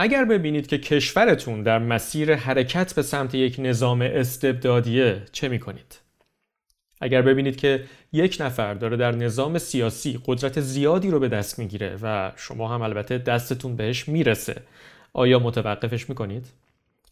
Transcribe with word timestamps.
اگر 0.00 0.24
ببینید 0.24 0.66
که 0.66 0.78
کشورتون 0.78 1.62
در 1.62 1.78
مسیر 1.78 2.34
حرکت 2.34 2.94
به 2.94 3.02
سمت 3.02 3.34
یک 3.34 3.56
نظام 3.58 4.02
استبدادیه 4.02 5.22
چه 5.32 5.48
می 5.48 5.58
کنید؟ 5.58 6.00
اگر 7.00 7.22
ببینید 7.22 7.56
که 7.56 7.84
یک 8.12 8.36
نفر 8.40 8.74
داره 8.74 8.96
در 8.96 9.12
نظام 9.12 9.58
سیاسی 9.58 10.20
قدرت 10.26 10.60
زیادی 10.60 11.10
رو 11.10 11.20
به 11.20 11.28
دست 11.28 11.58
می‌گیره 11.58 11.98
و 12.02 12.32
شما 12.36 12.68
هم 12.68 12.82
البته 12.82 13.18
دستتون 13.18 13.76
بهش 13.76 14.08
می‌رسه 14.08 14.62
آیا 15.12 15.38
متوقفش 15.38 16.08
می‌کنید؟ 16.08 16.46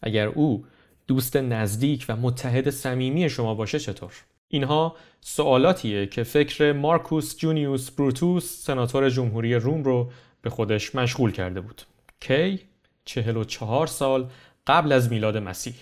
اگر 0.02 0.26
او 0.26 0.64
دوست 1.06 1.36
نزدیک 1.36 2.06
و 2.08 2.16
متحد 2.16 2.70
صمیمی 2.70 3.30
شما 3.30 3.54
باشه 3.54 3.78
چطور؟ 3.78 4.12
اینها 4.48 4.96
سوالاتیه 5.20 6.06
که 6.06 6.22
فکر 6.22 6.72
مارکوس 6.72 7.36
جونیوس 7.36 7.90
بروتوس 7.90 8.64
سناتور 8.64 9.10
جمهوری 9.10 9.54
روم 9.54 9.82
رو 9.82 10.10
به 10.42 10.50
خودش 10.50 10.94
مشغول 10.94 11.32
کرده 11.32 11.60
بود. 11.60 11.82
کی؟ 12.20 12.60
چهار 13.44 13.86
سال 13.86 14.30
قبل 14.66 14.92
از 14.92 15.10
میلاد 15.10 15.36
مسیح 15.36 15.74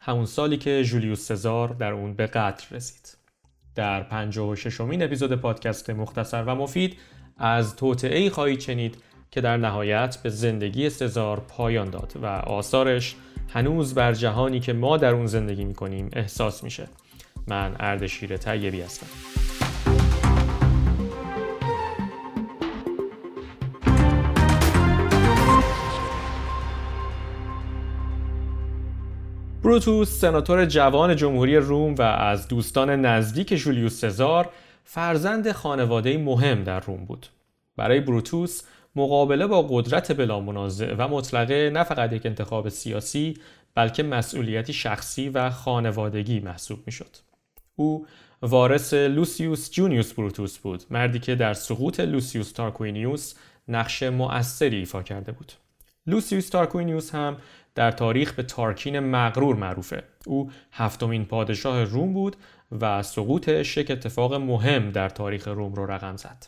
همون 0.00 0.26
سالی 0.26 0.56
که 0.56 0.84
جولیوس 0.84 1.28
سزار 1.28 1.68
در 1.68 1.92
اون 1.92 2.14
به 2.14 2.26
قتل 2.26 2.76
رسید. 2.76 3.16
در 3.74 4.02
56 4.02 4.80
امین 4.80 5.02
اپیزود 5.02 5.34
پادکست 5.34 5.90
مختصر 5.90 6.44
و 6.44 6.54
مفید 6.54 6.96
از 7.36 7.76
توطعه 7.76 8.30
خواهید 8.30 8.60
شنید 8.60 8.96
که 9.30 9.40
در 9.40 9.56
نهایت 9.56 10.18
به 10.22 10.30
زندگی 10.30 10.90
سزار 10.90 11.40
پایان 11.40 11.90
داد 11.90 12.12
و 12.22 12.26
آثارش 12.26 13.16
هنوز 13.48 13.94
بر 13.94 14.12
جهانی 14.12 14.60
که 14.60 14.72
ما 14.72 14.96
در 14.96 15.14
اون 15.14 15.26
زندگی 15.26 15.64
می‌کنیم 15.64 16.10
احساس 16.12 16.64
میشه 16.64 16.88
من 17.48 17.76
اردشیر 17.80 18.36
طیبی 18.36 18.80
هستم 18.80 19.41
بروتوس 29.62 30.08
سناتور 30.08 30.64
جوان 30.64 31.16
جمهوری 31.16 31.56
روم 31.56 31.94
و 31.94 32.02
از 32.02 32.48
دوستان 32.48 32.90
نزدیک 32.90 33.54
جولیوس 33.54 34.00
سزار 34.00 34.48
فرزند 34.84 35.52
خانواده 35.52 36.18
مهم 36.18 36.64
در 36.64 36.80
روم 36.80 37.04
بود. 37.04 37.26
برای 37.76 38.00
بروتوس 38.00 38.62
مقابله 38.96 39.46
با 39.46 39.62
قدرت 39.62 40.12
بلا 40.12 40.40
منازع 40.40 40.94
و 40.98 41.08
مطلقه 41.08 41.70
نه 41.70 41.84
فقط 41.84 42.12
یک 42.12 42.26
انتخاب 42.26 42.68
سیاسی 42.68 43.34
بلکه 43.74 44.02
مسئولیتی 44.02 44.72
شخصی 44.72 45.28
و 45.28 45.50
خانوادگی 45.50 46.40
محسوب 46.40 46.78
می 46.86 46.92
شد. 46.92 47.16
او 47.76 48.06
وارث 48.42 48.94
لوسیوس 48.94 49.70
جونیوس 49.70 50.12
بروتوس 50.12 50.58
بود 50.58 50.84
مردی 50.90 51.18
که 51.18 51.34
در 51.34 51.54
سقوط 51.54 52.00
لوسیوس 52.00 52.52
تارکوینیوس 52.52 53.34
نقش 53.68 54.02
مؤثری 54.02 54.76
ایفا 54.76 55.02
کرده 55.02 55.32
بود. 55.32 55.52
لوسیوس 56.06 56.48
تارکوینیوس 56.48 57.14
هم 57.14 57.36
در 57.74 57.90
تاریخ 57.90 58.32
به 58.32 58.42
تارکین 58.42 59.00
مغرور 59.00 59.56
معروفه. 59.56 60.02
او 60.26 60.50
هفتمین 60.72 61.24
پادشاه 61.24 61.84
روم 61.84 62.12
بود 62.12 62.36
و 62.80 63.02
سقوطش 63.02 63.76
یک 63.76 63.90
اتفاق 63.90 64.34
مهم 64.34 64.90
در 64.90 65.08
تاریخ 65.08 65.48
روم 65.48 65.74
رو 65.74 65.86
رقم 65.86 66.16
زد. 66.16 66.46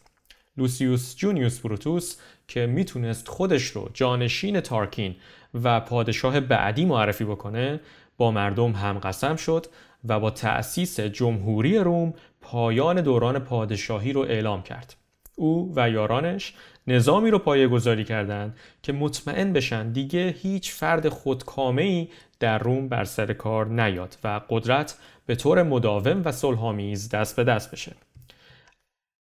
لوسیوس 0.56 1.16
جونیوس 1.16 1.60
بروتوس 1.60 2.16
که 2.48 2.66
می‌تونست 2.66 3.28
خودش 3.28 3.64
رو 3.64 3.90
جانشین 3.94 4.60
تارکین 4.60 5.16
و 5.62 5.80
پادشاه 5.80 6.40
بعدی 6.40 6.84
معرفی 6.84 7.24
بکنه 7.24 7.80
با 8.16 8.30
مردم 8.30 8.72
هم 8.72 8.98
قسم 8.98 9.36
شد 9.36 9.66
و 10.04 10.20
با 10.20 10.30
تأسیس 10.30 11.00
جمهوری 11.00 11.78
روم 11.78 12.14
پایان 12.40 13.00
دوران 13.00 13.38
پادشاهی 13.38 14.12
رو 14.12 14.20
اعلام 14.20 14.62
کرد. 14.62 14.96
او 15.36 15.72
و 15.76 15.90
یارانش 15.90 16.54
نظامی 16.86 17.30
رو 17.30 17.38
پایه 17.38 17.68
گذاری 17.68 18.04
کردند 18.04 18.56
که 18.82 18.92
مطمئن 18.92 19.52
بشن 19.52 19.92
دیگه 19.92 20.34
هیچ 20.42 20.72
فرد 20.72 21.08
خودکامه‌ای 21.08 22.08
در 22.40 22.58
روم 22.58 22.88
بر 22.88 23.04
سر 23.04 23.32
کار 23.32 23.66
نیاد 23.66 24.16
و 24.24 24.40
قدرت 24.48 24.98
به 25.26 25.34
طور 25.34 25.62
مداوم 25.62 26.22
و 26.24 26.32
صلحآمیز 26.32 27.08
دست 27.08 27.36
به 27.36 27.44
دست 27.44 27.70
بشه. 27.70 27.92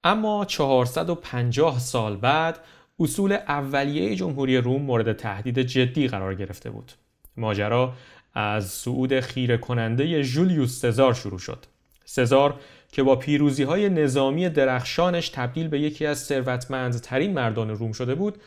اما 0.04 0.44
450 0.44 1.78
سال 1.78 2.16
بعد 2.16 2.58
اصول 3.00 3.32
اولیه 3.32 4.16
جمهوری 4.16 4.56
روم 4.56 4.82
مورد 4.82 5.12
تهدید 5.12 5.58
جدی 5.58 6.08
قرار 6.08 6.34
گرفته 6.34 6.70
بود. 6.70 6.92
ماجرا 7.36 7.92
از 8.34 8.66
صعود 8.66 9.20
خیره 9.20 9.56
کننده 9.56 10.22
جولیوس 10.22 10.80
سزار 10.80 11.14
شروع 11.14 11.38
شد. 11.38 11.66
سزار 12.10 12.60
که 12.92 13.02
با 13.02 13.16
پیروزی 13.16 13.62
های 13.62 13.88
نظامی 13.88 14.48
درخشانش 14.48 15.28
تبدیل 15.28 15.68
به 15.68 15.80
یکی 15.80 16.06
از 16.06 16.18
ثروتمندترین 16.18 17.32
مردان 17.32 17.70
روم 17.70 17.92
شده 17.92 18.14
بود 18.14 18.38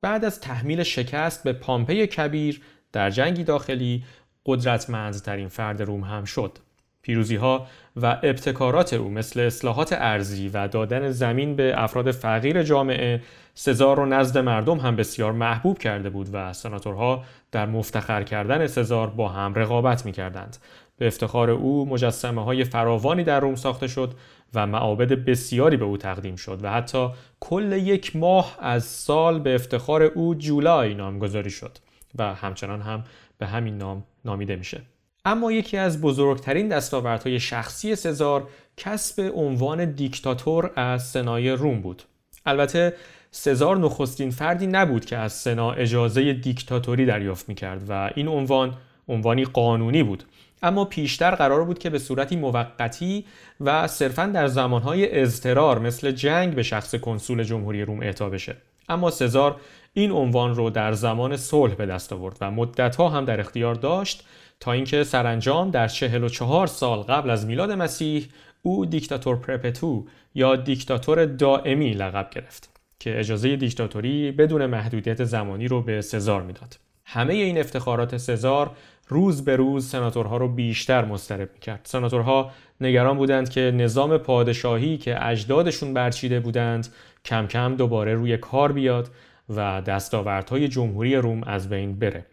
بعد 0.00 0.24
از 0.24 0.40
تحمیل 0.40 0.82
شکست 0.82 1.44
به 1.44 1.52
پامپی 1.52 2.06
کبیر 2.06 2.60
در 2.92 3.10
جنگی 3.10 3.44
داخلی 3.44 4.04
قدرتمندترین 4.46 5.48
فرد 5.48 5.82
روم 5.82 6.04
هم 6.04 6.24
شد. 6.24 6.58
پیروزی 7.02 7.36
ها 7.36 7.66
و 7.96 8.06
ابتکارات 8.06 8.92
او 8.92 9.10
مثل 9.10 9.40
اصلاحات 9.40 9.92
ارزی 9.92 10.48
و 10.48 10.68
دادن 10.68 11.10
زمین 11.10 11.56
به 11.56 11.74
افراد 11.76 12.10
فقیر 12.10 12.62
جامعه 12.62 13.22
سزار 13.54 13.96
رو 13.96 14.06
نزد 14.06 14.38
مردم 14.38 14.78
هم 14.78 14.96
بسیار 14.96 15.32
محبوب 15.32 15.78
کرده 15.78 16.10
بود 16.10 16.28
و 16.32 16.52
سناتورها 16.52 17.24
در 17.52 17.66
مفتخر 17.66 18.22
کردن 18.22 18.66
سزار 18.66 19.10
با 19.10 19.28
هم 19.28 19.54
رقابت 19.54 20.06
می 20.06 20.12
کردند. 20.12 20.56
به 20.98 21.06
افتخار 21.06 21.50
او 21.50 21.88
مجسمه 21.88 22.44
های 22.44 22.64
فراوانی 22.64 23.24
در 23.24 23.40
روم 23.40 23.54
ساخته 23.54 23.86
شد 23.86 24.14
و 24.54 24.66
معابد 24.66 25.12
بسیاری 25.12 25.76
به 25.76 25.84
او 25.84 25.96
تقدیم 25.96 26.36
شد 26.36 26.64
و 26.64 26.70
حتی 26.70 27.08
کل 27.40 27.72
یک 27.72 28.16
ماه 28.16 28.56
از 28.60 28.84
سال 28.84 29.38
به 29.38 29.54
افتخار 29.54 30.02
او 30.02 30.34
جولای 30.34 30.94
نامگذاری 30.94 31.50
شد 31.50 31.78
و 32.18 32.34
همچنان 32.34 32.80
هم 32.80 33.04
به 33.38 33.46
همین 33.46 33.78
نام 33.78 34.04
نامیده 34.24 34.56
میشه. 34.56 34.80
اما 35.24 35.52
یکی 35.52 35.76
از 35.76 36.00
بزرگترین 36.00 36.68
دستاوردهای 36.68 37.40
شخصی 37.40 37.96
سزار 37.96 38.48
کسب 38.76 39.32
عنوان 39.34 39.92
دیکتاتور 39.92 40.70
از 40.76 41.08
سنای 41.08 41.50
روم 41.50 41.80
بود. 41.80 42.02
البته 42.46 42.94
سزار 43.30 43.76
نخستین 43.76 44.30
فردی 44.30 44.66
نبود 44.66 45.04
که 45.04 45.16
از 45.16 45.32
سنا 45.32 45.72
اجازه 45.72 46.32
دیکتاتوری 46.32 47.06
دریافت 47.06 47.48
می‌کرد 47.48 47.82
و 47.88 48.10
این 48.14 48.28
عنوان 48.28 48.76
عنوانی 49.08 49.44
قانونی 49.44 50.02
بود 50.02 50.24
اما 50.62 50.84
پیشتر 50.84 51.34
قرار 51.34 51.64
بود 51.64 51.78
که 51.78 51.90
به 51.90 51.98
صورتی 51.98 52.36
موقتی 52.36 53.24
و 53.60 53.86
صرفا 53.86 54.26
در 54.26 54.46
زمانهای 54.46 55.20
اضطرار 55.20 55.78
مثل 55.78 56.10
جنگ 56.10 56.54
به 56.54 56.62
شخص 56.62 56.94
کنسول 56.94 57.42
جمهوری 57.42 57.82
روم 57.82 58.00
اعطا 58.00 58.28
بشه 58.30 58.56
اما 58.88 59.10
سزار 59.10 59.56
این 59.92 60.10
عنوان 60.10 60.54
رو 60.54 60.70
در 60.70 60.92
زمان 60.92 61.36
صلح 61.36 61.74
به 61.74 61.86
دست 61.86 62.12
آورد 62.12 62.36
و 62.40 62.50
مدتها 62.50 63.08
هم 63.08 63.24
در 63.24 63.40
اختیار 63.40 63.74
داشت 63.74 64.24
تا 64.60 64.72
اینکه 64.72 65.04
سرانجام 65.04 65.70
در 65.70 65.88
44 65.88 66.66
سال 66.66 66.98
قبل 66.98 67.30
از 67.30 67.46
میلاد 67.46 67.72
مسیح 67.72 68.28
او 68.62 68.86
دیکتاتور 68.86 69.36
پرپتو 69.36 70.06
یا 70.34 70.56
دیکتاتور 70.56 71.24
دائمی 71.24 71.90
لقب 71.90 72.30
گرفت 72.30 72.80
که 72.98 73.18
اجازه 73.18 73.56
دیکتاتوری 73.56 74.32
بدون 74.32 74.66
محدودیت 74.66 75.24
زمانی 75.24 75.68
رو 75.68 75.82
به 75.82 76.00
سزار 76.00 76.42
می‌داد. 76.42 76.76
همه 77.04 77.34
این 77.34 77.58
افتخارات 77.58 78.16
سزار 78.16 78.70
روز 79.08 79.44
به 79.44 79.56
روز 79.56 79.88
سناتورها 79.88 80.36
رو 80.36 80.48
بیشتر 80.48 81.04
مضطرب 81.04 81.50
می‌کرد. 81.54 81.80
سناتورها 81.84 82.50
نگران 82.80 83.16
بودند 83.16 83.48
که 83.48 83.60
نظام 83.60 84.18
پادشاهی 84.18 84.98
که 84.98 85.26
اجدادشون 85.26 85.94
برچیده 85.94 86.40
بودند 86.40 86.88
کم 87.24 87.46
کم 87.46 87.76
دوباره 87.76 88.14
روی 88.14 88.36
کار 88.36 88.72
بیاد 88.72 89.10
و 89.48 89.82
دستاوردهای 89.82 90.68
جمهوری 90.68 91.16
روم 91.16 91.44
از 91.44 91.68
بین 91.68 91.98
بره. 91.98 92.26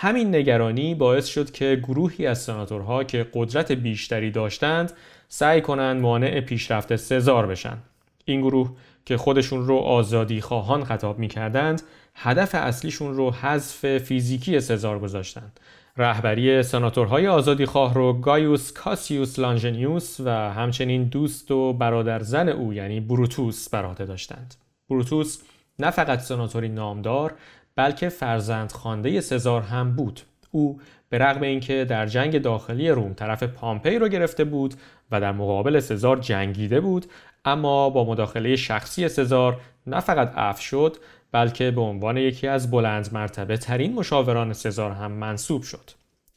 همین 0.00 0.34
نگرانی 0.34 0.94
باعث 0.94 1.26
شد 1.26 1.50
که 1.50 1.80
گروهی 1.88 2.26
از 2.26 2.42
سناتورها 2.42 3.04
که 3.04 3.26
قدرت 3.34 3.72
بیشتری 3.72 4.30
داشتند 4.30 4.92
سعی 5.28 5.60
کنند 5.60 6.00
مانع 6.00 6.40
پیشرفت 6.40 6.96
سزار 6.96 7.46
بشن. 7.46 7.78
این 8.24 8.40
گروه 8.40 8.70
که 9.04 9.16
خودشون 9.16 9.66
رو 9.66 9.76
آزادی 9.76 10.40
خواهان 10.40 10.84
خطاب 10.84 11.18
می 11.18 11.28
کردند 11.28 11.82
هدف 12.14 12.54
اصلیشون 12.54 13.14
رو 13.14 13.30
حذف 13.30 13.98
فیزیکی 13.98 14.60
سزار 14.60 14.98
گذاشتند. 14.98 15.60
رهبری 15.96 16.62
سناتورهای 16.62 17.28
آزادی 17.28 17.66
خواه 17.66 17.94
رو 17.94 18.12
گایوس 18.12 18.72
کاسیوس 18.72 19.38
لانژنیوس 19.38 20.20
و 20.20 20.30
همچنین 20.30 21.04
دوست 21.04 21.50
و 21.50 21.72
برادر 21.72 22.22
زن 22.22 22.48
او 22.48 22.72
یعنی 22.72 23.00
بروتوس 23.00 23.68
بر 23.68 23.92
داشتند. 23.92 24.54
بروتوس 24.90 25.38
نه 25.78 25.90
فقط 25.90 26.20
سناتوری 26.20 26.68
نامدار 26.68 27.34
بلکه 27.78 28.08
فرزند 28.08 28.72
خانده 28.72 29.20
سزار 29.20 29.62
هم 29.62 29.96
بود. 29.96 30.20
او 30.50 30.80
به 31.08 31.18
رغم 31.18 31.42
اینکه 31.42 31.86
در 31.88 32.06
جنگ 32.06 32.42
داخلی 32.42 32.90
روم 32.90 33.14
طرف 33.14 33.42
پامپی 33.42 33.98
رو 33.98 34.08
گرفته 34.08 34.44
بود 34.44 34.74
و 35.10 35.20
در 35.20 35.32
مقابل 35.32 35.80
سزار 35.80 36.16
جنگیده 36.16 36.80
بود 36.80 37.06
اما 37.44 37.90
با 37.90 38.04
مداخله 38.04 38.56
شخصی 38.56 39.08
سزار 39.08 39.60
نه 39.86 40.00
فقط 40.00 40.32
اف 40.36 40.60
شد 40.60 40.96
بلکه 41.32 41.70
به 41.70 41.80
عنوان 41.80 42.16
یکی 42.16 42.46
از 42.46 42.70
بلند 42.70 43.08
مرتبه 43.12 43.56
ترین 43.56 43.94
مشاوران 43.94 44.52
سزار 44.52 44.90
هم 44.90 45.12
منصوب 45.12 45.62
شد. 45.62 45.90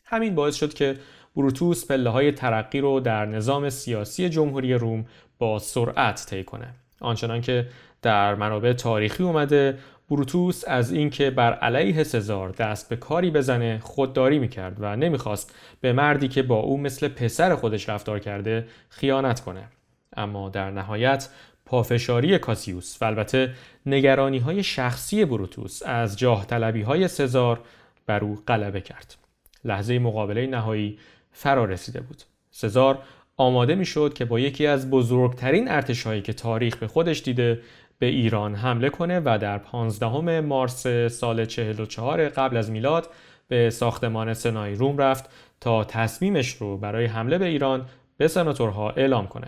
همین 0.05 0.35
باعث 0.35 0.55
شد 0.55 0.73
که 0.73 0.97
بروتوس 1.35 1.85
پله 1.85 2.09
های 2.09 2.31
ترقی 2.31 2.79
رو 2.79 2.99
در 2.99 3.25
نظام 3.25 3.69
سیاسی 3.69 4.29
جمهوری 4.29 4.73
روم 4.73 5.05
با 5.39 5.59
سرعت 5.59 6.25
طی 6.29 6.43
کنه. 6.43 6.67
آنچنان 6.99 7.41
که 7.41 7.67
در 8.01 8.35
منابع 8.35 8.73
تاریخی 8.73 9.23
اومده 9.23 9.77
بروتوس 10.11 10.63
از 10.67 10.91
اینکه 10.91 11.29
بر 11.29 11.53
علیه 11.53 12.03
سزار 12.03 12.49
دست 12.49 12.89
به 12.89 12.95
کاری 12.95 13.31
بزنه 13.31 13.79
خودداری 13.79 14.39
می‌کرد 14.39 14.77
و 14.79 14.95
نمی‌خواست 14.95 15.55
به 15.81 15.93
مردی 15.93 16.27
که 16.27 16.43
با 16.43 16.55
او 16.55 16.77
مثل 16.77 17.07
پسر 17.07 17.55
خودش 17.55 17.89
رفتار 17.89 18.19
کرده 18.19 18.67
خیانت 18.89 19.39
کنه. 19.39 19.63
اما 20.17 20.49
در 20.49 20.71
نهایت 20.71 21.29
پافشاری 21.65 22.37
کاسیوس 22.37 22.97
و 23.01 23.05
البته 23.05 23.53
نگرانی 23.85 24.39
های 24.39 24.63
شخصی 24.63 25.25
بروتوس 25.25 25.81
از 25.85 26.19
جاه 26.19 26.45
طلبی 26.45 26.81
های 26.81 27.07
سزار 27.07 27.59
بر 28.05 28.23
او 28.23 28.43
غلبه 28.47 28.81
کرد. 28.81 29.15
لحظه 29.65 29.99
مقابله 29.99 30.47
نهایی 30.47 30.99
فرا 31.31 31.65
رسیده 31.65 32.01
بود. 32.01 32.23
سزار 32.49 32.99
آماده 33.37 33.75
می‌شد 33.75 34.13
که 34.13 34.25
با 34.25 34.39
یکی 34.39 34.67
از 34.67 34.89
بزرگترین 34.89 35.71
ارتشهایی 35.71 36.21
که 36.21 36.33
تاریخ 36.33 36.77
به 36.77 36.87
خودش 36.87 37.21
دیده 37.21 37.61
به 38.01 38.07
ایران 38.07 38.55
حمله 38.55 38.89
کنه 38.89 39.19
و 39.19 39.37
در 39.41 39.57
15 39.57 40.41
مارس 40.41 40.87
سال 41.07 41.45
44 41.45 42.29
قبل 42.29 42.57
از 42.57 42.71
میلاد 42.71 43.09
به 43.47 43.69
ساختمان 43.69 44.33
سنای 44.33 44.75
روم 44.75 44.97
رفت 44.97 45.29
تا 45.59 45.83
تصمیمش 45.83 46.53
رو 46.53 46.77
برای 46.77 47.05
حمله 47.05 47.37
به 47.37 47.45
ایران 47.45 47.85
به 48.17 48.27
سناتورها 48.27 48.89
اعلام 48.89 49.27
کنه. 49.27 49.47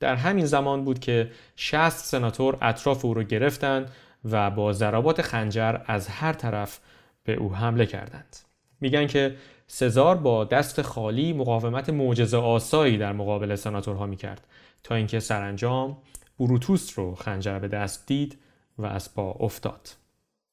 در 0.00 0.14
همین 0.14 0.46
زمان 0.46 0.84
بود 0.84 0.98
که 0.98 1.30
60 1.56 1.90
سناتور 1.90 2.58
اطراف 2.62 3.04
او 3.04 3.14
رو 3.14 3.22
گرفتند 3.22 3.90
و 4.30 4.50
با 4.50 4.72
ضربات 4.72 5.22
خنجر 5.22 5.76
از 5.86 6.08
هر 6.08 6.32
طرف 6.32 6.78
به 7.24 7.34
او 7.34 7.54
حمله 7.54 7.86
کردند. 7.86 8.36
میگن 8.80 9.06
که 9.06 9.36
سزار 9.66 10.16
با 10.16 10.44
دست 10.44 10.82
خالی 10.82 11.32
مقاومت 11.32 11.90
معجزه 11.90 12.36
آسایی 12.36 12.98
در 12.98 13.12
مقابل 13.12 13.54
سناتورها 13.54 14.06
می‌کرد 14.06 14.46
تا 14.82 14.94
اینکه 14.94 15.20
سرانجام 15.20 15.96
بروتوس 16.38 16.98
رو 16.98 17.14
خنجر 17.14 17.58
به 17.58 17.68
دست 17.68 18.06
دید 18.06 18.38
و 18.78 18.86
از 18.86 19.14
پا 19.14 19.30
افتاد. 19.30 19.88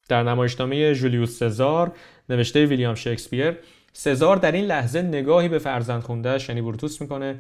در 0.10 0.24
نمایشنامه 0.24 0.96
جولیوس 0.96 1.40
سزار 1.40 1.92
نوشته 2.30 2.66
ویلیام 2.66 2.96
شکسپیر 2.96 3.58
سزار 3.94 4.38
در 4.38 4.52
این 4.52 4.66
لحظه 4.66 5.02
نگاهی 5.02 5.50
به 5.50 5.60
فرزند 5.60 6.02
خوندهش 6.02 6.50
یعنی 6.50 6.62
بروتوس 6.62 7.02
می‌کنه 7.02 7.40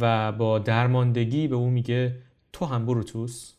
و 0.00 0.32
با 0.32 0.58
درماندگی 0.58 1.48
به 1.48 1.56
او 1.56 1.70
میگه 1.70 2.14
تو 2.52 2.64
هم 2.64 2.86
بروتوس 2.86 3.52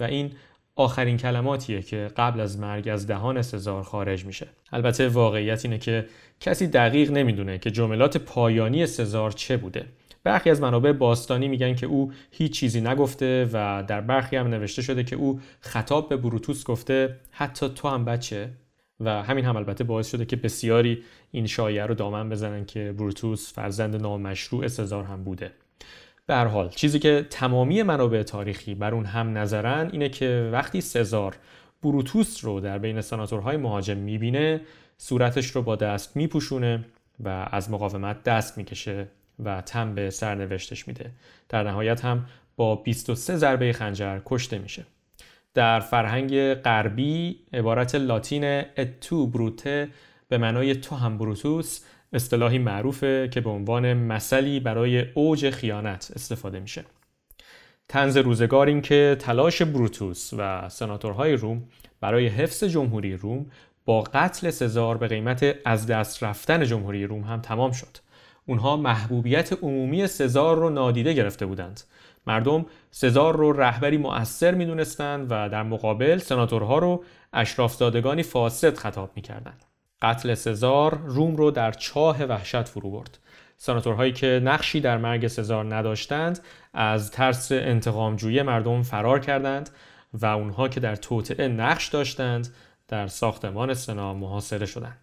و 0.00 0.02
این 0.02 0.32
آخرین 0.76 1.16
کلماتیه 1.16 1.82
که 1.82 2.10
قبل 2.16 2.40
از 2.40 2.58
مرگ 2.58 2.88
از 2.88 3.06
دهان 3.06 3.42
سزار 3.42 3.82
خارج 3.82 4.24
میشه. 4.24 4.48
البته 4.72 5.08
واقعیت 5.08 5.64
اینه 5.64 5.78
که 5.78 6.06
کسی 6.40 6.66
دقیق 6.66 7.10
نمی‌دونه 7.10 7.58
که 7.58 7.70
جملات 7.70 8.16
پایانی 8.16 8.86
سزار 8.86 9.30
چه 9.30 9.56
بوده. 9.56 9.86
برخی 10.26 10.50
از 10.50 10.60
منابع 10.60 10.92
باستانی 10.92 11.48
میگن 11.48 11.74
که 11.74 11.86
او 11.86 12.12
هیچ 12.30 12.52
چیزی 12.52 12.80
نگفته 12.80 13.50
و 13.52 13.84
در 13.86 14.00
برخی 14.00 14.36
هم 14.36 14.46
نوشته 14.46 14.82
شده 14.82 15.04
که 15.04 15.16
او 15.16 15.40
خطاب 15.60 16.08
به 16.08 16.16
بروتوس 16.16 16.64
گفته 16.64 17.16
حتی 17.30 17.68
تو 17.68 17.88
هم 17.88 18.04
بچه. 18.04 18.50
و 19.00 19.22
همین 19.22 19.44
هم 19.44 19.56
البته 19.56 19.84
باعث 19.84 20.10
شده 20.10 20.24
که 20.24 20.36
بسیاری 20.36 21.02
این 21.30 21.46
شایعه 21.46 21.86
رو 21.86 21.94
دامن 21.94 22.28
بزنن 22.28 22.64
که 22.64 22.94
بروتوس 22.98 23.52
فرزند 23.52 23.96
نامشروع 23.96 24.68
سزار 24.68 25.04
هم 25.04 25.24
بوده. 25.24 25.52
به 26.26 26.34
هر 26.34 26.46
حال 26.46 26.68
چیزی 26.68 26.98
که 26.98 27.26
تمامی 27.30 27.82
منابع 27.82 28.22
تاریخی 28.22 28.74
بر 28.74 28.94
اون 28.94 29.04
هم 29.04 29.38
نظرن 29.38 29.90
اینه 29.92 30.08
که 30.08 30.50
وقتی 30.52 30.80
سزار 30.80 31.36
بروتوس 31.82 32.44
رو 32.44 32.60
در 32.60 32.78
بین 32.78 33.00
سناتورهای 33.00 33.56
مهاجم 33.56 33.96
می‌بینه 33.96 34.60
صورتش 34.98 35.50
رو 35.50 35.62
با 35.62 35.76
دست 35.76 36.16
میپوشونه 36.16 36.84
و 37.24 37.48
از 37.52 37.70
مقاومت 37.70 38.22
دست 38.22 38.58
می‌کشه. 38.58 39.06
و 39.44 39.60
تم 39.60 39.94
به 39.94 40.10
سرنوشتش 40.10 40.88
میده. 40.88 41.10
در 41.48 41.62
نهایت 41.62 42.04
هم 42.04 42.26
با 42.56 42.76
23 42.76 43.36
ضربه 43.36 43.72
خنجر 43.72 44.20
کشته 44.24 44.58
میشه. 44.58 44.86
در 45.54 45.80
فرهنگ 45.80 46.54
غربی 46.54 47.40
عبارت 47.52 47.94
لاتین 47.94 48.44
اتو 48.76 49.26
بروته 49.26 49.88
به 50.28 50.38
معنای 50.38 50.74
تو 50.74 50.96
هم 50.96 51.18
بروتوس 51.18 51.80
اصطلاحی 52.12 52.58
معروفه 52.58 53.28
که 53.28 53.40
به 53.40 53.50
عنوان 53.50 53.94
مثلی 53.94 54.60
برای 54.60 55.12
اوج 55.12 55.50
خیانت 55.50 56.12
استفاده 56.14 56.60
میشه. 56.60 56.84
تنز 57.88 58.16
روزگار 58.16 58.66
این 58.66 58.82
که 58.82 59.16
تلاش 59.18 59.62
بروتوس 59.62 60.30
و 60.38 60.68
سناتورهای 60.68 61.32
روم 61.32 61.62
برای 62.00 62.26
حفظ 62.26 62.64
جمهوری 62.64 63.16
روم 63.16 63.46
با 63.84 64.00
قتل 64.02 64.50
سزار 64.50 64.96
به 64.98 65.08
قیمت 65.08 65.56
از 65.64 65.86
دست 65.86 66.22
رفتن 66.22 66.64
جمهوری 66.64 67.06
روم 67.06 67.20
هم 67.20 67.40
تمام 67.40 67.72
شد. 67.72 67.98
اونها 68.46 68.76
محبوبیت 68.76 69.52
عمومی 69.52 70.06
سزار 70.06 70.56
رو 70.56 70.70
نادیده 70.70 71.12
گرفته 71.12 71.46
بودند. 71.46 71.80
مردم 72.26 72.66
سزار 72.90 73.36
رو 73.36 73.52
رهبری 73.52 73.96
مؤثر 73.96 74.54
می‌دونستند 74.54 75.26
و 75.30 75.48
در 75.48 75.62
مقابل 75.62 76.18
سناتورها 76.18 76.78
رو 76.78 77.04
اشرافزادگانی 77.32 78.22
فاسد 78.22 78.76
خطاب 78.76 79.10
می‌کردند. 79.16 79.64
قتل 80.02 80.34
سزار 80.34 80.98
روم 81.04 81.36
رو 81.36 81.50
در 81.50 81.72
چاه 81.72 82.24
وحشت 82.24 82.62
فرو 82.62 82.90
برد. 82.90 83.18
سناتورهایی 83.56 84.12
که 84.12 84.40
نقشی 84.44 84.80
در 84.80 84.98
مرگ 84.98 85.26
سزار 85.26 85.74
نداشتند 85.74 86.38
از 86.74 87.10
ترس 87.10 87.52
انتقامجویی 87.52 88.42
مردم 88.42 88.82
فرار 88.82 89.20
کردند 89.20 89.70
و 90.14 90.26
اونها 90.26 90.68
که 90.68 90.80
در 90.80 90.96
توطعه 90.96 91.48
نقش 91.48 91.88
داشتند 91.88 92.48
در 92.88 93.06
ساختمان 93.06 93.74
سنا 93.74 94.14
محاصره 94.14 94.66
شدند. 94.66 94.98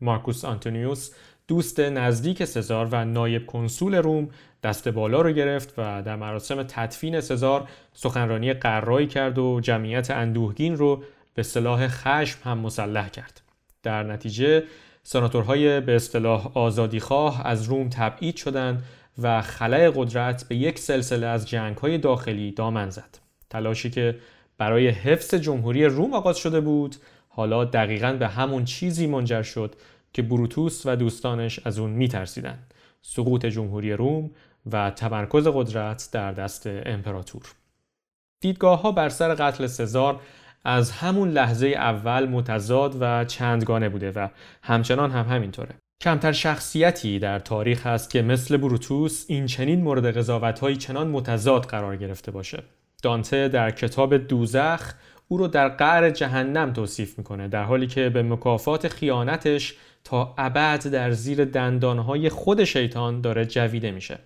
مارکوس 0.00 0.44
آنتونیوس 0.44 1.10
دوست 1.48 1.80
نزدیک 1.80 2.44
سزار 2.44 2.88
و 2.92 3.04
نایب 3.04 3.46
کنسول 3.46 3.94
روم 3.94 4.28
دست 4.62 4.88
بالا 4.88 5.20
رو 5.20 5.32
گرفت 5.32 5.74
و 5.78 6.02
در 6.02 6.16
مراسم 6.16 6.62
تدفین 6.62 7.20
سزار 7.20 7.68
سخنرانی 7.92 8.52
قرایی 8.52 9.06
کرد 9.06 9.38
و 9.38 9.60
جمعیت 9.60 10.10
اندوهگین 10.10 10.76
رو 10.76 11.02
به 11.34 11.42
صلاح 11.42 11.88
خشم 11.88 12.38
هم 12.44 12.58
مسلح 12.58 13.08
کرد. 13.08 13.40
در 13.82 14.02
نتیجه 14.02 14.62
سناتورهای 15.02 15.80
به 15.80 15.96
اصطلاح 15.96 16.56
آزادیخواه 16.58 17.46
از 17.46 17.64
روم 17.64 17.88
تبعید 17.88 18.36
شدند 18.36 18.82
و 19.22 19.42
خلای 19.42 19.90
قدرت 19.90 20.44
به 20.48 20.56
یک 20.56 20.78
سلسله 20.78 21.26
از 21.26 21.48
جنگهای 21.48 21.98
داخلی 21.98 22.52
دامن 22.52 22.90
زد. 22.90 23.18
تلاشی 23.50 23.90
که 23.90 24.18
برای 24.58 24.88
حفظ 24.88 25.34
جمهوری 25.34 25.84
روم 25.84 26.14
آغاز 26.14 26.36
شده 26.36 26.60
بود 26.60 26.96
حالا 27.28 27.64
دقیقا 27.64 28.12
به 28.12 28.28
همون 28.28 28.64
چیزی 28.64 29.06
منجر 29.06 29.42
شد 29.42 29.74
که 30.12 30.22
بروتوس 30.22 30.82
و 30.86 30.96
دوستانش 30.96 31.60
از 31.66 31.78
اون 31.78 31.90
میترسیدن. 31.90 32.58
سقوط 33.02 33.46
جمهوری 33.46 33.92
روم 33.92 34.30
و 34.72 34.90
تمرکز 34.90 35.46
قدرت 35.46 36.08
در 36.12 36.32
دست 36.32 36.66
امپراتور. 36.66 37.42
دیدگاه 38.40 38.82
ها 38.82 38.92
بر 38.92 39.08
سر 39.08 39.34
قتل 39.34 39.66
سزار 39.66 40.20
از 40.64 40.90
همون 40.90 41.30
لحظه 41.30 41.66
اول 41.66 42.28
متضاد 42.28 42.96
و 43.00 43.24
چندگانه 43.24 43.88
بوده 43.88 44.10
و 44.10 44.28
همچنان 44.62 45.10
هم 45.10 45.26
همینطوره. 45.26 45.74
کمتر 46.00 46.32
شخصیتی 46.32 47.18
در 47.18 47.38
تاریخ 47.38 47.86
هست 47.86 48.10
که 48.10 48.22
مثل 48.22 48.56
بروتوس 48.56 49.24
این 49.28 49.46
چنین 49.46 49.82
مورد 49.82 50.16
قضاوت 50.16 50.72
چنان 50.72 51.08
متضاد 51.08 51.64
قرار 51.64 51.96
گرفته 51.96 52.30
باشه. 52.30 52.62
دانته 53.02 53.48
در 53.48 53.70
کتاب 53.70 54.16
دوزخ 54.16 54.94
او 55.28 55.38
رو 55.38 55.48
در 55.48 55.68
قعر 55.68 56.10
جهنم 56.10 56.72
توصیف 56.72 57.18
می‌کنه 57.18 57.48
در 57.48 57.62
حالی 57.62 57.86
که 57.86 58.08
به 58.08 58.22
مکافات 58.22 58.88
خیانتش 58.88 59.74
تا 60.08 60.34
ابد 60.38 60.86
در 60.86 61.10
زیر 61.10 61.44
دندانهای 61.44 62.28
خود 62.28 62.64
شیطان 62.64 63.20
داره 63.20 63.46
جویده 63.46 63.90
میشه. 63.90 64.18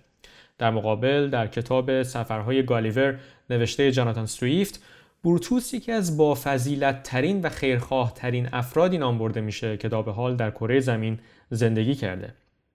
در 0.57 0.71
مقابل 0.71 1.29
در 1.29 1.47
کتاب 1.47 2.03
سفرهای 2.03 2.63
گالیور 2.63 3.19
نوشته 3.49 3.91
جاناتان 3.91 4.25
سویفت 4.25 4.83
بروتوس 5.23 5.73
یکی 5.73 5.91
از 5.91 6.17
بافضیلت 6.17 7.03
ترین 7.03 7.41
و 7.41 7.49
خیرخواه 7.49 8.13
ترین 8.13 8.49
افرادی 8.53 8.97
نام 8.97 9.17
برده 9.17 9.41
میشه 9.41 9.77
که 9.77 9.89
به 9.89 10.11
حال 10.11 10.35
در 10.35 10.51
کره 10.51 10.79
زمین 10.79 11.19
زندگی 11.49 11.95
کرده. 11.95 12.33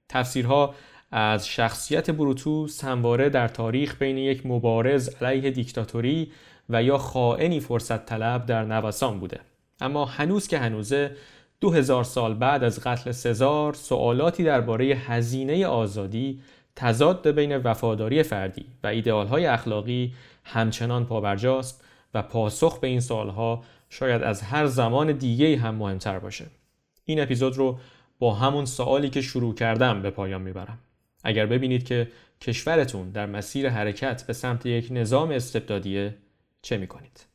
تفسیرها 0.09 0.75
از 1.13 1.49
شخصیت 1.49 2.11
بروتوس 2.11 2.85
همواره 2.85 3.29
در 3.29 3.49
تاریخ 3.49 3.99
بین 3.99 4.19
یک 4.19 4.47
مبارز 4.47 5.09
علیه 5.09 5.51
دیکتاتوری 5.51 6.33
و 6.69 6.83
یا 6.83 6.99
خائنی 6.99 7.61
فرصت 7.61 8.07
طلب 8.07 8.47
در 8.47 8.65
نوسان 8.65 9.21
بوده. 9.21 9.41
اما 9.81 10.05
هنوز 10.05 10.49
که 10.49 10.59
هنوزه 10.59 11.11
دو 11.61 11.71
هزار 11.71 12.05
سال 12.05 12.35
بعد 12.35 12.65
از 12.65 12.81
قتل 12.81 13.11
سزار 13.13 13.75
سوالاتی 13.75 14.45
درباره 14.45 14.85
هزینه 14.85 15.67
آزادی 15.67 16.41
تضاد 16.77 17.31
بین 17.31 17.57
وفاداری 17.57 18.23
فردی 18.23 18.67
و 18.83 18.87
ایدئالهای 18.87 19.47
اخلاقی 19.47 20.15
همچنان 20.45 21.07
پابرجاست 21.07 21.85
و 22.15 22.23
پاسخ 22.23 22.81
به 22.81 22.89
این 22.89 23.01
سوالها 23.01 23.65
شاید 23.91 24.23
از 24.23 24.43
هر 24.43 24.67
زمان 24.67 25.13
دیگه 25.13 25.57
هم 25.57 25.75
مهمتر 25.75 26.19
باشه 26.19 26.47
این 27.05 27.21
اپیزود 27.21 27.57
رو 27.57 27.79
با 28.19 28.35
همون 28.35 28.65
سوالی 28.65 29.11
که 29.11 29.23
شروع 29.23 29.55
کردم 29.55 30.03
به 30.03 30.11
پایان 30.11 30.43
می‌برم 30.43 30.79
اگر 31.25 31.47
ببینید 31.47 31.85
که 31.85 32.09
کشورتون 32.41 33.11
در 33.11 33.27
مسیر 33.27 33.69
حرکت 33.69 34.27
به 34.27 34.33
سمت 34.33 34.67
یک 34.67 34.89
نظام 34.91 35.31
استبدادیه 35.31 36.15
چه 36.63 36.77
می‌کنید؟ 36.77 37.27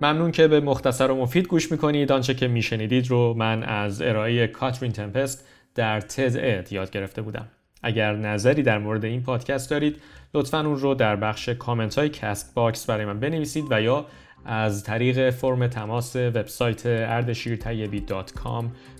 ممنون 0.00 0.30
که 0.30 0.48
به 0.48 0.60
مختصر 0.60 1.10
و 1.10 1.16
مفید 1.16 1.46
گوش 1.46 1.72
می‌کنید. 1.72 2.12
آنچه 2.12 2.34
که 2.34 2.48
میشنیدید 2.48 3.10
رو 3.10 3.34
من 3.34 3.62
از 3.62 4.02
ارائه 4.02 4.46
کاترین 4.46 4.92
تمپست 4.92 5.46
در 5.74 6.00
تد 6.00 6.36
اد 6.36 6.72
یاد 6.72 6.90
گرفته 6.90 7.22
بودم. 7.22 7.48
اگر 7.82 8.16
نظری 8.16 8.62
در 8.62 8.78
مورد 8.78 9.04
این 9.04 9.22
پادکست 9.22 9.70
دارید 9.70 9.96
لطفا 10.34 10.60
اون 10.60 10.76
رو 10.76 10.94
در 10.94 11.16
بخش 11.16 11.48
کامنت 11.48 11.98
های 11.98 12.08
CastBox 12.08 12.86
برای 12.86 13.04
من 13.04 13.20
بنویسید 13.20 13.64
و 13.70 13.82
یا 13.82 14.06
از 14.44 14.84
طریق 14.84 15.30
فرم 15.30 15.66
تماس 15.66 16.16
وبسایت 16.16 16.86
اردشیرطیبی 16.86 18.04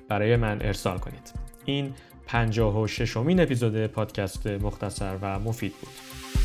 برای 0.08 0.36
من 0.36 0.58
ارسال 0.62 0.98
کنید. 0.98 1.32
این 1.64 1.92
56 2.26 3.16
امین 3.16 3.40
اپیزود 3.40 3.86
پادکست 3.86 4.46
مختصر 4.46 5.16
و 5.22 5.38
مفید 5.38 5.72
بود. 5.80 6.39